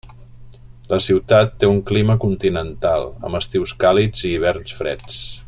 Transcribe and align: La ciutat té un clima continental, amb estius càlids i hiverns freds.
La 0.93 0.97
ciutat 1.07 1.53
té 1.63 1.69
un 1.73 1.77
clima 1.91 2.15
continental, 2.25 3.05
amb 3.29 3.41
estius 3.41 3.75
càlids 3.85 4.25
i 4.25 4.33
hiverns 4.39 4.75
freds. 4.81 5.23